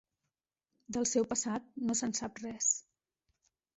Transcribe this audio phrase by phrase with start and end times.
[0.95, 2.71] Del seu passat no se'n sap res.